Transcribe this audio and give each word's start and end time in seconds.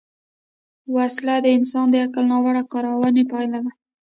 وسله 0.95 1.35
د 1.41 1.47
انسان 1.57 1.85
د 1.91 1.95
عقل 2.05 2.23
ناوړه 2.31 2.63
کارونې 2.71 3.23
پایله 3.31 3.59
ده 3.65 3.71